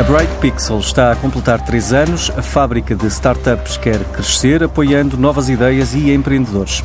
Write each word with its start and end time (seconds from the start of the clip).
A 0.00 0.02
Bright 0.02 0.34
Pixel 0.40 0.78
está 0.78 1.12
a 1.12 1.16
completar 1.16 1.62
três 1.62 1.92
anos. 1.92 2.30
A 2.30 2.40
fábrica 2.40 2.94
de 2.94 3.06
startups 3.08 3.76
quer 3.76 4.02
crescer, 4.04 4.64
apoiando 4.64 5.18
novas 5.18 5.50
ideias 5.50 5.92
e 5.94 6.10
empreendedores. 6.10 6.82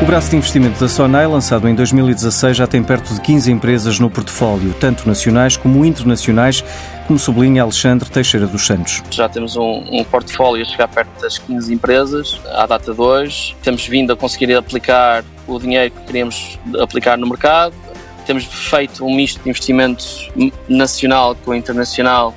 O 0.00 0.06
braço 0.06 0.30
de 0.30 0.36
investimento 0.36 0.80
da 0.80 0.88
Sonai, 0.88 1.26
lançado 1.26 1.68
em 1.68 1.74
2016, 1.74 2.56
já 2.56 2.66
tem 2.66 2.82
perto 2.82 3.12
de 3.12 3.20
15 3.20 3.52
empresas 3.52 4.00
no 4.00 4.08
portfólio, 4.08 4.72
tanto 4.80 5.06
nacionais 5.06 5.58
como 5.58 5.84
internacionais, 5.84 6.64
como 7.06 7.18
sublinha 7.18 7.62
Alexandre 7.62 8.08
Teixeira 8.08 8.46
dos 8.46 8.66
Santos. 8.66 9.02
Já 9.10 9.28
temos 9.28 9.56
um, 9.58 9.84
um 9.90 10.02
portfólio 10.04 10.64
a 10.64 10.68
chegar 10.70 10.88
perto 10.88 11.20
das 11.20 11.36
15 11.36 11.74
empresas, 11.74 12.40
à 12.54 12.64
data 12.64 12.94
de 12.94 13.00
hoje. 13.00 13.54
Temos 13.62 13.86
vindo 13.86 14.14
a 14.14 14.16
conseguir 14.16 14.54
aplicar 14.54 15.22
o 15.46 15.58
dinheiro 15.58 15.90
que 15.90 16.00
queríamos 16.06 16.58
aplicar 16.80 17.18
no 17.18 17.28
mercado 17.28 17.74
temos 18.22 18.44
feito 18.44 19.04
um 19.04 19.14
misto 19.14 19.42
de 19.42 19.50
investimentos 19.50 20.30
nacional 20.68 21.36
com 21.44 21.54
internacional 21.54 22.34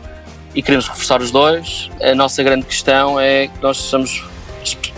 e 0.54 0.62
queremos 0.62 0.88
reforçar 0.88 1.22
os 1.22 1.32
dois. 1.32 1.90
A 2.02 2.16
nossa 2.16 2.42
grande 2.42 2.66
questão 2.66 3.20
é 3.20 3.48
que 3.48 3.62
nós 3.62 3.78
somos, 3.78 4.24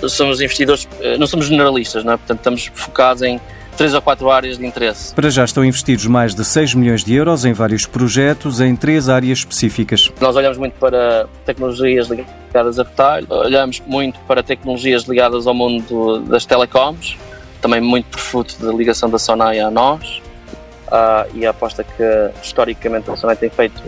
somos 0.08 0.40
investidores, 0.40 0.88
eh, 1.02 1.18
não 1.18 1.26
somos 1.26 1.48
generalistas, 1.48 2.04
não 2.04 2.14
é? 2.14 2.18
portanto 2.18 2.38
estamos 2.38 2.72
focados 2.74 3.24
em 3.24 3.40
três 3.76 3.94
ou 3.94 4.02
quatro 4.02 4.30
áreas 4.32 4.58
de 4.58 4.66
interesse. 4.66 5.14
Para 5.14 5.30
já 5.30 5.46
estão 5.46 5.64
investidos 5.64 6.06
mais 6.08 6.34
de 6.34 6.44
6 6.44 6.74
milhões 6.74 7.04
de 7.04 7.14
euros 7.14 7.46
em 7.46 7.54
vários 7.54 7.86
projetos 7.86 8.60
em 8.60 8.76
três 8.76 9.08
áreas 9.08 9.40
específicas. 9.40 10.12
Nós 10.20 10.36
olhamos 10.36 10.58
muito 10.58 10.74
para 10.80 11.28
tecnologias 11.46 12.08
ligadas 12.08 12.80
a 12.80 12.84
retalho, 12.84 13.28
olhamos 13.30 13.82
muito 13.86 14.20
para 14.22 14.42
tecnologias 14.42 15.04
ligadas 15.04 15.46
ao 15.46 15.54
mundo 15.54 16.20
das 16.22 16.46
telecoms, 16.46 17.18
também 17.62 17.80
muito 17.80 18.06
por 18.08 18.20
fruto 18.20 18.56
da 18.66 18.72
ligação 18.72 19.10
da 19.10 19.20
Sonai 19.20 19.60
a 19.60 19.70
nós 19.70 20.22
uh, 20.88 21.30
e 21.34 21.46
a 21.46 21.52
aposta 21.52 21.84
que 21.84 22.04
historicamente 22.42 23.10
a 23.10 23.16
Sonai 23.16 23.36
tem 23.36 23.50
feito 23.50 23.82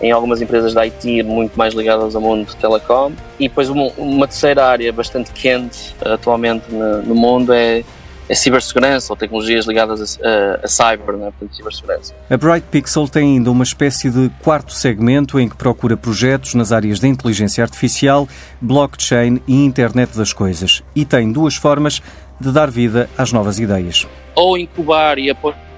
em 0.00 0.10
algumas 0.10 0.42
empresas 0.42 0.74
da 0.74 0.82
IT 0.82 1.22
muito 1.22 1.56
mais 1.56 1.72
ligadas 1.74 2.14
ao 2.14 2.20
mundo 2.20 2.48
de 2.48 2.56
telecom. 2.56 3.12
E 3.38 3.48
depois 3.48 3.68
uma, 3.68 3.90
uma 3.96 4.26
terceira 4.26 4.66
área 4.66 4.92
bastante 4.92 5.30
quente 5.32 5.94
atualmente 6.04 6.70
no, 6.70 7.02
no 7.02 7.14
mundo 7.14 7.52
é 7.52 7.84
a 8.28 8.34
cibersegurança 8.34 9.12
ou 9.12 9.16
tecnologias 9.16 9.66
ligadas 9.66 10.18
a, 10.22 10.28
a, 10.28 10.64
a 10.64 10.68
cyber, 10.68 11.16
né? 11.16 11.32
Portanto, 11.38 11.56
cibersegurança. 11.56 12.14
A 12.30 12.36
Bright 12.36 12.66
Pixel 12.70 13.06
tem 13.06 13.36
ainda 13.36 13.50
uma 13.50 13.64
espécie 13.64 14.10
de 14.10 14.30
quarto 14.42 14.72
segmento 14.72 15.38
em 15.38 15.48
que 15.48 15.56
procura 15.56 15.96
projetos 15.96 16.54
nas 16.54 16.72
áreas 16.72 16.98
da 16.98 17.08
inteligência 17.08 17.62
artificial, 17.62 18.26
blockchain 18.60 19.40
e 19.46 19.64
internet 19.64 20.16
das 20.16 20.32
coisas. 20.32 20.82
E 20.94 21.04
tem 21.04 21.30
duas 21.30 21.56
formas 21.56 22.00
de 22.40 22.50
dar 22.50 22.70
vida 22.70 23.08
às 23.16 23.32
novas 23.32 23.58
ideias. 23.58 24.06
Ou 24.34 24.58
incubar 24.58 25.18
e 25.18 25.30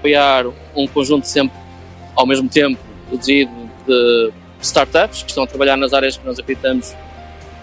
apoiar 0.07 0.45
um 0.75 0.87
conjunto 0.87 1.27
sempre 1.27 1.57
ao 2.15 2.25
mesmo 2.25 2.47
tempo 2.47 2.79
reduzido 3.11 3.51
de 3.85 4.31
startups 4.61 5.23
que 5.23 5.29
estão 5.29 5.43
a 5.43 5.47
trabalhar 5.47 5.75
nas 5.75 5.93
áreas 5.93 6.17
que 6.17 6.25
nós 6.25 6.39
acreditamos 6.39 6.95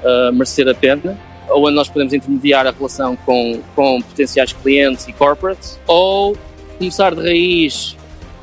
uh, 0.02 0.32
merecer 0.32 0.68
a 0.68 0.74
pena, 0.74 1.18
ou 1.48 1.66
onde 1.66 1.74
nós 1.74 1.88
podemos 1.88 2.12
intermediar 2.12 2.66
a 2.66 2.70
relação 2.70 3.16
com, 3.16 3.60
com 3.74 4.00
potenciais 4.02 4.52
clientes 4.52 5.08
e 5.08 5.12
corporates, 5.12 5.78
ou 5.86 6.36
começar 6.78 7.14
de 7.14 7.22
raiz 7.22 7.96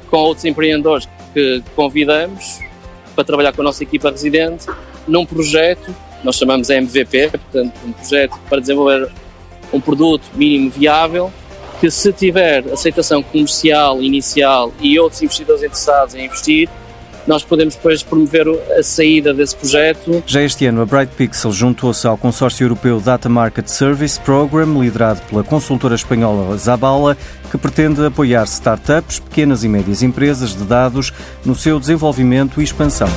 com 0.10 0.18
outros 0.18 0.46
empreendedores 0.46 1.08
que 1.34 1.64
convidamos 1.76 2.60
para 3.16 3.24
trabalhar 3.24 3.54
com 3.54 3.62
a 3.62 3.66
nossa 3.66 3.84
equipa 3.84 4.10
residente 4.10 4.66
num 5.08 5.26
projeto, 5.26 5.96
nós 6.24 6.36
chamamos 6.36 6.70
MVP, 6.70 7.30
portanto, 7.30 7.74
um 7.86 7.92
projeto 7.94 8.38
para 8.50 8.60
desenvolver 8.60 9.10
um 9.74 9.80
produto 9.80 10.24
mínimo 10.36 10.70
viável 10.70 11.32
que 11.82 11.90
se 11.90 12.14
tiver 12.14 12.64
aceitação 12.72 13.24
comercial 13.24 14.04
inicial 14.04 14.72
e 14.80 15.00
outros 15.00 15.24
investidores 15.24 15.64
interessados 15.64 16.14
em 16.14 16.26
investir, 16.26 16.70
nós 17.26 17.44
podemos 17.44 17.74
depois 17.74 18.04
promover 18.04 18.48
a 18.78 18.84
saída 18.84 19.34
desse 19.34 19.56
projeto. 19.56 20.24
Já 20.28 20.44
este 20.44 20.68
ano, 20.68 20.84
a 20.84 20.86
Bright 20.86 21.12
Pixel 21.16 21.52
juntou-se 21.52 22.06
ao 22.06 22.16
consórcio 22.18 22.66
europeu 22.66 23.00
Data 23.00 23.28
Market 23.28 23.68
Service 23.68 24.20
Program, 24.20 24.80
liderado 24.80 25.22
pela 25.24 25.44
consultora 25.44 25.96
espanhola 25.96 26.56
Zabala, 26.56 27.18
que 27.50 27.58
pretende 27.58 28.06
apoiar 28.06 28.44
startups, 28.44 29.20
pequenas 29.20 29.64
e 29.64 29.68
médias 29.68 30.04
empresas 30.04 30.56
de 30.56 30.64
dados 30.64 31.12
no 31.44 31.56
seu 31.56 31.80
desenvolvimento 31.80 32.62
e 32.62 32.64
expansão. 32.64 33.10